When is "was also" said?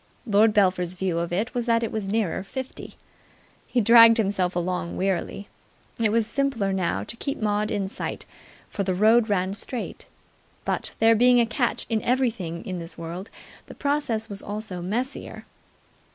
14.27-14.81